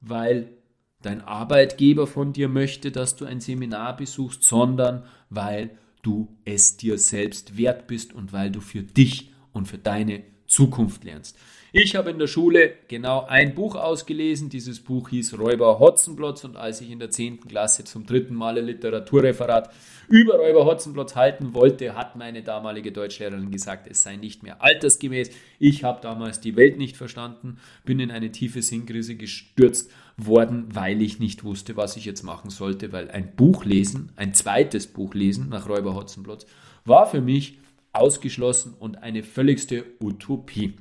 [0.00, 0.50] weil
[1.00, 5.70] dein Arbeitgeber von dir möchte, dass du ein Seminar besuchst, sondern weil
[6.02, 11.04] du es dir selbst wert bist und weil du für dich und für deine Zukunft
[11.04, 11.36] lernst.
[11.74, 14.50] Ich habe in der Schule genau ein Buch ausgelesen.
[14.50, 17.48] Dieses Buch hieß Räuber Hotzenplotz und als ich in der 10.
[17.48, 19.72] Klasse zum dritten Mal ein Literaturreferat
[20.06, 25.30] über Räuber Hotzenplotz halten wollte, hat meine damalige Deutschlehrerin gesagt, es sei nicht mehr altersgemäß.
[25.58, 27.56] Ich habe damals die Welt nicht verstanden,
[27.86, 32.50] bin in eine tiefe Sinnkrise gestürzt worden, weil ich nicht wusste, was ich jetzt machen
[32.50, 36.44] sollte, weil ein Buch lesen, ein zweites Buch lesen nach Räuber Hotzenplotz,
[36.84, 37.60] war für mich
[37.94, 40.74] ausgeschlossen und eine völligste Utopie.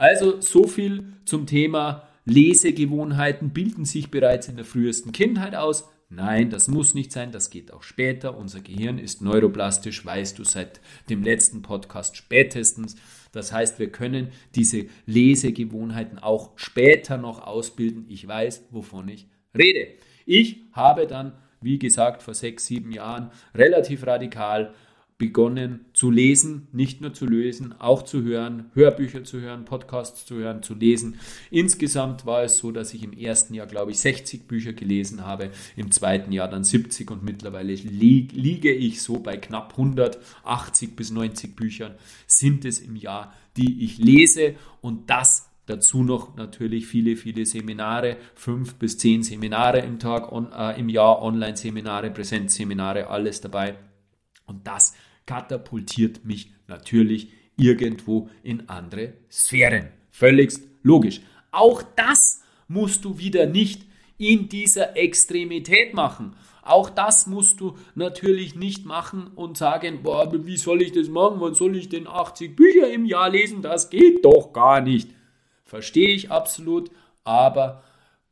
[0.00, 5.90] Also so viel zum Thema Lesegewohnheiten bilden sich bereits in der frühesten Kindheit aus.
[6.08, 8.34] Nein, das muss nicht sein, das geht auch später.
[8.34, 12.96] Unser Gehirn ist neuroplastisch, weißt du seit dem letzten Podcast spätestens.
[13.32, 18.06] Das heißt, wir können diese Lesegewohnheiten auch später noch ausbilden.
[18.08, 19.88] Ich weiß, wovon ich rede.
[20.24, 24.72] Ich habe dann, wie gesagt, vor sechs, sieben Jahren relativ radikal
[25.20, 30.36] begonnen zu lesen, nicht nur zu lesen, auch zu hören, Hörbücher zu hören, Podcasts zu
[30.36, 31.20] hören, zu lesen.
[31.50, 35.50] Insgesamt war es so, dass ich im ersten Jahr, glaube ich, 60 Bücher gelesen habe,
[35.76, 41.10] im zweiten Jahr dann 70 und mittlerweile lieg, liege ich so bei knapp 180 bis
[41.10, 41.94] 90 Büchern
[42.26, 48.16] sind es im Jahr, die ich lese und das Dazu noch natürlich viele, viele Seminare,
[48.34, 53.76] fünf bis zehn Seminare im Tag, on, äh, im Jahr, Online-Seminare, Präsenzseminare, alles dabei.
[54.46, 54.94] Und das
[55.30, 59.90] katapultiert mich natürlich irgendwo in andere Sphären.
[60.10, 61.20] Völligst logisch.
[61.52, 63.86] Auch das musst du wieder nicht
[64.18, 66.34] in dieser Extremität machen.
[66.62, 71.36] Auch das musst du natürlich nicht machen und sagen, boah, wie soll ich das machen?
[71.38, 73.62] Wann soll ich denn 80 Bücher im Jahr lesen?
[73.62, 75.10] Das geht doch gar nicht.
[75.64, 76.90] Verstehe ich absolut,
[77.22, 77.84] aber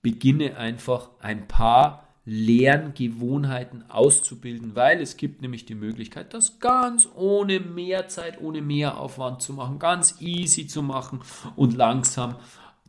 [0.03, 7.59] beginne einfach ein paar Lerngewohnheiten auszubilden, weil es gibt nämlich die Möglichkeit, das ganz ohne
[7.59, 11.21] mehr Zeit, ohne mehr Aufwand zu machen, ganz easy zu machen
[11.57, 12.37] und langsam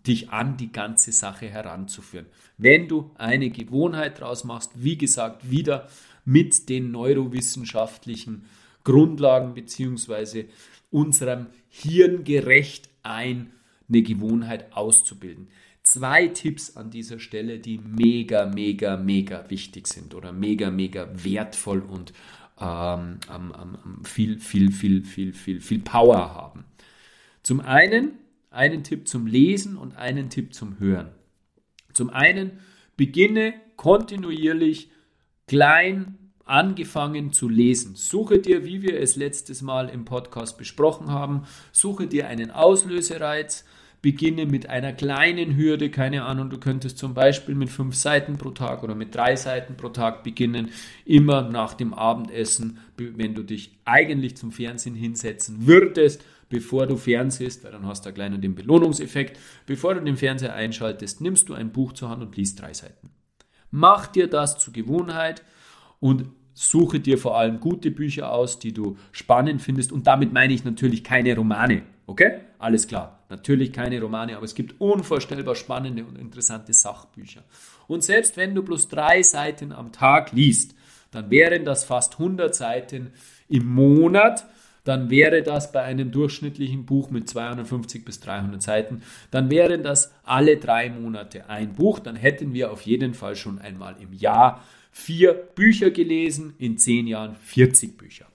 [0.05, 2.25] dich an die ganze Sache heranzuführen.
[2.57, 5.87] Wenn du eine Gewohnheit draus machst, wie gesagt, wieder
[6.25, 8.43] mit den neurowissenschaftlichen
[8.83, 10.47] Grundlagen beziehungsweise
[10.91, 13.51] unserem Hirn gerecht ein,
[13.87, 15.47] eine Gewohnheit auszubilden
[15.89, 21.79] zwei Tipps an dieser Stelle, die mega, mega, mega wichtig sind oder mega, mega wertvoll
[21.79, 22.13] und
[22.61, 26.65] ähm, ähm, viel, viel, viel, viel, viel, viel Power haben.
[27.41, 28.19] Zum einen
[28.51, 31.09] einen Tipp zum Lesen und einen Tipp zum Hören.
[31.93, 32.59] Zum einen
[32.95, 34.91] beginne kontinuierlich
[35.47, 37.95] klein angefangen zu lesen.
[37.95, 43.65] Suche dir, wie wir es letztes Mal im Podcast besprochen haben, suche dir einen Auslösereiz,
[44.01, 48.51] beginne mit einer kleinen Hürde, keine Ahnung, du könntest zum Beispiel mit fünf Seiten pro
[48.51, 50.69] Tag oder mit drei Seiten pro Tag beginnen,
[51.05, 57.63] immer nach dem Abendessen, wenn du dich eigentlich zum Fernsehen hinsetzen würdest, bevor du fernsehst,
[57.63, 61.53] weil dann hast du gleich noch den Belohnungseffekt, bevor du den Fernseher einschaltest, nimmst du
[61.53, 63.09] ein Buch zur Hand und liest drei Seiten.
[63.69, 65.43] Mach dir das zur Gewohnheit
[65.99, 70.53] und suche dir vor allem gute Bücher aus, die du spannend findest und damit meine
[70.53, 72.39] ich natürlich keine Romane, okay?
[72.57, 73.18] Alles klar.
[73.29, 77.43] Natürlich keine Romane, aber es gibt unvorstellbar spannende und interessante Sachbücher.
[77.87, 80.75] Und selbst wenn du bloß drei Seiten am Tag liest,
[81.11, 83.11] dann wären das fast 100 Seiten
[83.47, 84.45] im Monat.
[84.83, 90.11] Dann wäre das bei einem durchschnittlichen Buch mit 250 bis 300 Seiten, dann wären das
[90.23, 91.99] alle drei Monate ein Buch.
[91.99, 97.05] Dann hätten wir auf jeden Fall schon einmal im Jahr vier Bücher gelesen, in zehn
[97.05, 98.25] Jahren 40 Bücher.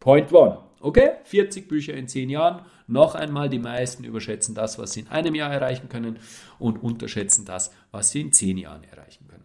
[0.00, 0.58] Point one.
[0.80, 2.62] Okay, 40 Bücher in 10 Jahren.
[2.92, 6.18] Noch einmal, die meisten überschätzen das, was sie in einem Jahr erreichen können
[6.58, 9.42] und unterschätzen das, was sie in 10 Jahren erreichen können.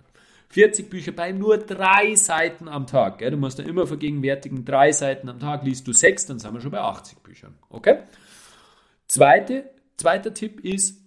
[0.49, 3.19] 40 Bücher bei nur drei Seiten am Tag.
[3.19, 3.31] Gell?
[3.31, 6.62] Du musst da immer vergegenwärtigen, drei Seiten am Tag liest du sechs, dann sind wir
[6.62, 7.55] schon bei 80 Büchern.
[7.69, 7.99] Okay?
[9.07, 11.01] Zweite, zweiter Tipp ist,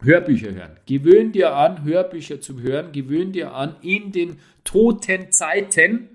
[0.00, 0.76] Hörbücher hören.
[0.86, 2.92] Gewöhn dir an, Hörbücher zu hören.
[2.92, 6.08] Gewöhn dir an, in den toten Zeiten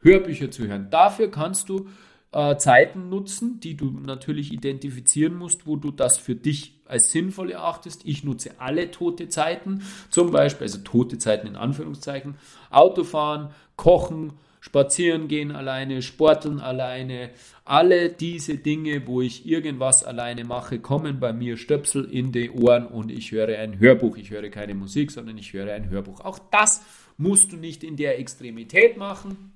[0.00, 0.88] Hörbücher zu hören.
[0.90, 1.88] Dafür kannst du
[2.32, 7.50] äh, Zeiten nutzen, die du natürlich identifizieren musst, wo du das für dich als sinnvoll
[7.50, 8.02] erachtest.
[8.04, 12.36] Ich nutze alle tote Zeiten, zum Beispiel, also tote Zeiten in Anführungszeichen,
[12.70, 17.30] Autofahren, Kochen, Spazieren gehen alleine, Sporteln alleine,
[17.64, 22.86] alle diese Dinge, wo ich irgendwas alleine mache, kommen bei mir Stöpsel in die Ohren
[22.86, 24.16] und ich höre ein Hörbuch.
[24.16, 26.20] Ich höre keine Musik, sondern ich höre ein Hörbuch.
[26.20, 26.82] Auch das
[27.16, 29.52] musst du nicht in der Extremität machen.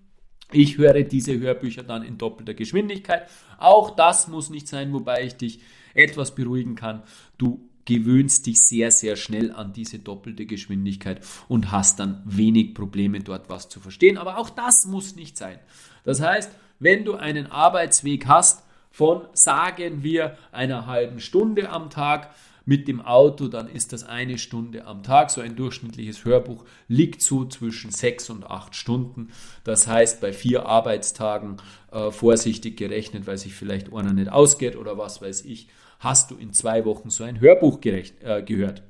[0.52, 3.28] Ich höre diese Hörbücher dann in doppelter Geschwindigkeit.
[3.58, 5.60] Auch das muss nicht sein, wobei ich dich
[5.94, 7.02] etwas beruhigen kann.
[7.38, 13.20] Du gewöhnst dich sehr, sehr schnell an diese doppelte Geschwindigkeit und hast dann wenig Probleme
[13.20, 14.18] dort was zu verstehen.
[14.18, 15.58] Aber auch das muss nicht sein.
[16.04, 22.34] Das heißt, wenn du einen Arbeitsweg hast von, sagen wir, einer halben Stunde am Tag,
[22.64, 25.30] mit dem Auto, dann ist das eine Stunde am Tag.
[25.30, 29.28] So ein durchschnittliches Hörbuch liegt so zwischen sechs und acht Stunden.
[29.64, 31.56] Das heißt, bei vier Arbeitstagen
[31.90, 36.36] äh, vorsichtig gerechnet, weil sich vielleicht einer nicht ausgeht oder was weiß ich, hast du
[36.36, 38.82] in zwei Wochen so ein Hörbuch gerecht, äh, gehört.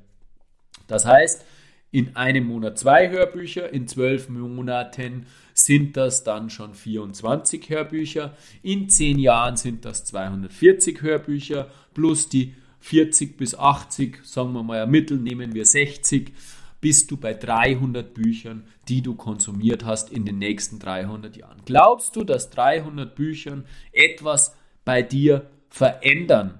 [0.87, 1.45] Das heißt,
[1.91, 8.89] in einem Monat zwei Hörbücher, in zwölf Monaten sind das dann schon 24 Hörbücher, in
[8.89, 14.91] zehn Jahren sind das 240 Hörbücher plus die 40 bis 80, sagen wir mal ein
[14.91, 16.33] Mittel, nehmen wir 60,
[16.81, 21.61] bist du bei 300 Büchern, die du konsumiert hast in den nächsten 300 Jahren.
[21.63, 26.59] Glaubst du, dass 300 Büchern etwas bei dir verändern?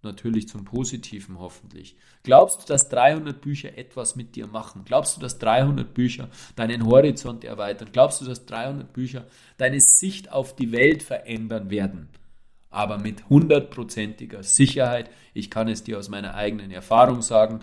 [0.00, 1.94] Natürlich zum Positiven hoffentlich.
[2.22, 4.84] Glaubst du, dass 300 Bücher etwas mit dir machen?
[4.86, 7.90] Glaubst du, dass 300 Bücher deinen Horizont erweitern?
[7.92, 9.26] Glaubst du, dass 300 Bücher
[9.58, 12.08] deine Sicht auf die Welt verändern werden?
[12.70, 15.10] Aber mit hundertprozentiger Sicherheit.
[15.34, 17.60] Ich kann es dir aus meiner eigenen Erfahrung sagen,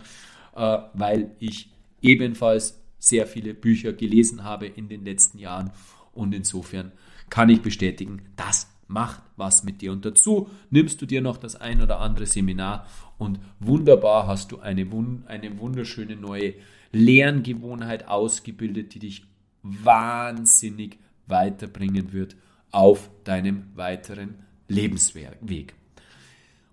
[0.55, 1.69] äh, weil ich
[2.01, 5.71] ebenfalls sehr viele Bücher gelesen habe in den letzten Jahren
[6.13, 6.91] und insofern
[7.29, 9.91] kann ich bestätigen, das macht was mit dir.
[9.91, 14.59] Und dazu nimmst du dir noch das ein oder andere Seminar und wunderbar hast du
[14.59, 14.87] eine,
[15.27, 16.53] eine wunderschöne neue
[16.91, 19.23] Lerngewohnheit ausgebildet, die dich
[19.61, 22.35] wahnsinnig weiterbringen wird
[22.71, 25.73] auf deinem weiteren Lebensweg.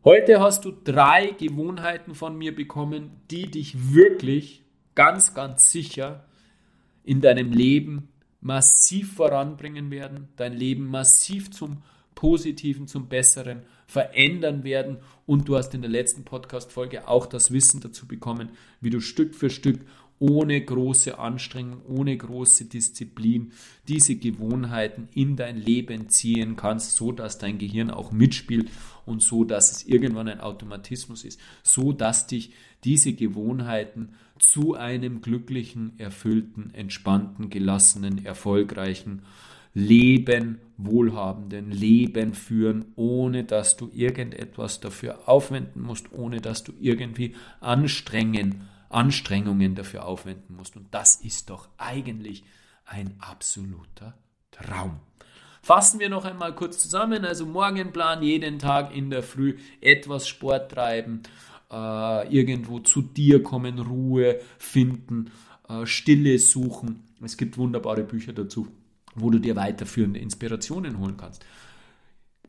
[0.04, 4.62] Heute hast du drei Gewohnheiten von mir bekommen, die dich wirklich
[4.94, 6.26] ganz, ganz sicher
[7.04, 8.08] in deinem Leben
[8.40, 11.82] massiv voranbringen werden, dein Leben massiv zum
[12.14, 14.98] Positiven, zum Besseren verändern werden.
[15.26, 19.34] Und du hast in der letzten Podcast-Folge auch das Wissen dazu bekommen, wie du Stück
[19.34, 19.80] für Stück
[20.26, 23.52] ohne große Anstrengung, ohne große Disziplin
[23.88, 28.70] diese Gewohnheiten in dein Leben ziehen kannst, so dass dein Gehirn auch mitspielt
[29.04, 32.52] und so dass es irgendwann ein Automatismus ist, so dass dich
[32.84, 39.22] diese Gewohnheiten zu einem glücklichen, erfüllten, entspannten, gelassenen, erfolgreichen
[39.74, 47.34] Leben, wohlhabenden Leben führen, ohne dass du irgendetwas dafür aufwenden musst, ohne dass du irgendwie
[47.60, 48.62] anstrengen
[48.94, 50.76] Anstrengungen dafür aufwenden musst.
[50.76, 52.44] Und das ist doch eigentlich
[52.84, 54.14] ein absoluter
[54.50, 55.00] Traum.
[55.62, 57.24] Fassen wir noch einmal kurz zusammen.
[57.24, 61.22] Also Morgenplan, jeden Tag in der Früh etwas Sport treiben,
[61.70, 65.30] äh, irgendwo zu dir kommen, Ruhe finden,
[65.68, 67.04] äh, Stille suchen.
[67.22, 68.68] Es gibt wunderbare Bücher dazu,
[69.14, 71.44] wo du dir weiterführende Inspirationen holen kannst.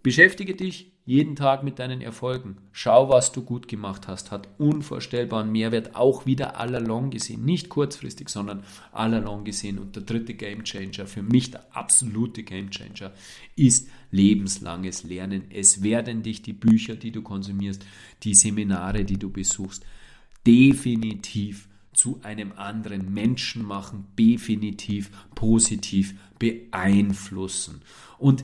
[0.04, 2.58] Beschäftige dich jeden Tag mit deinen Erfolgen.
[2.72, 4.32] Schau, was du gut gemacht hast.
[4.32, 7.46] Hat unvorstellbaren Mehrwert, auch wieder allalong gesehen.
[7.46, 9.78] Nicht kurzfristig, sondern allalong gesehen.
[9.78, 13.14] Und der dritte Gamechanger, für mich der absolute Gamechanger,
[13.56, 15.44] ist lebenslanges Lernen.
[15.52, 17.86] Es werden dich die Bücher, die du konsumierst,
[18.24, 19.86] die Seminare, die du besuchst,
[20.48, 27.82] definitiv zu einem anderen Menschen machen, definitiv positiv beeinflussen.
[28.18, 28.44] Und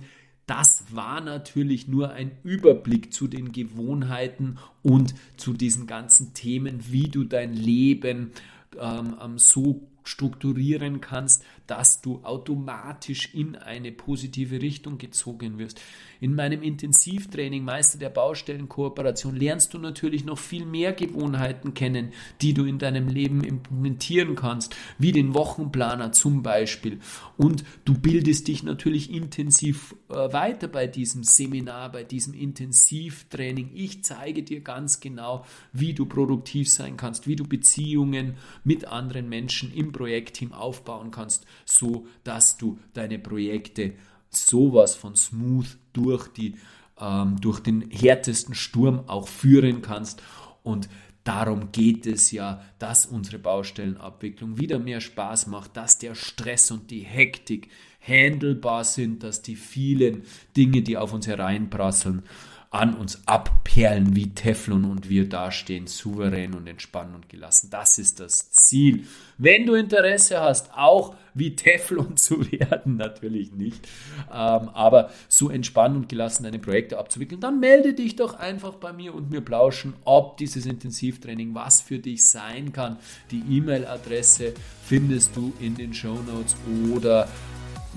[0.51, 7.07] das war natürlich nur ein Überblick zu den Gewohnheiten und zu diesen ganzen Themen, wie
[7.07, 8.33] du dein Leben
[8.77, 15.79] ähm, ähm, so strukturieren kannst, dass du automatisch in eine positive Richtung gezogen wirst.
[16.19, 22.11] In meinem Intensivtraining Meister der Baustellenkooperation lernst du natürlich noch viel mehr Gewohnheiten kennen,
[22.41, 26.99] die du in deinem Leben implementieren kannst, wie den Wochenplaner zum Beispiel.
[27.37, 33.71] Und du bildest dich natürlich intensiv äh, weiter bei diesem Seminar, bei diesem Intensivtraining.
[33.73, 39.29] Ich zeige dir ganz genau, wie du produktiv sein kannst, wie du Beziehungen mit anderen
[39.29, 43.93] Menschen im Projektteam aufbauen kannst, so dass du deine Projekte
[44.29, 46.55] sowas von smooth durch die
[46.99, 50.21] ähm, durch den härtesten Sturm auch führen kannst.
[50.63, 50.87] Und
[51.23, 56.89] Darum geht es ja, dass unsere Baustellenabwicklung wieder mehr Spaß macht, dass der Stress und
[56.89, 60.23] die Hektik handelbar sind, dass die vielen
[60.57, 62.23] Dinge, die auf uns hereinprasseln,
[62.71, 67.69] an uns abperlen wie Teflon und wir dastehen souverän und entspannt und gelassen.
[67.69, 69.05] Das ist das Ziel.
[69.37, 73.85] Wenn du Interesse hast, auch wie Teflon zu werden, natürlich nicht,
[74.29, 78.93] ähm, aber so entspannt und gelassen deine Projekte abzuwickeln, dann melde dich doch einfach bei
[78.93, 82.95] mir und mir plauschen, ob dieses Intensivtraining was für dich sein kann.
[83.31, 84.53] Die E-Mail-Adresse
[84.85, 86.55] findest du in den Show Notes
[86.95, 87.27] oder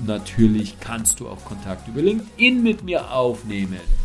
[0.05, 4.04] natürlich kannst du auch Kontakt über LinkedIn mit mir aufnehmen.